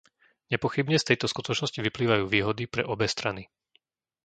Nepochybne 0.51 0.97
z 0.99 1.07
tejto 1.13 1.25
skutočnosti 1.33 1.77
vyplývajú 1.87 2.23
výhody 2.35 2.63
pre 2.73 2.81
obe 2.93 3.05
strany. 3.15 3.43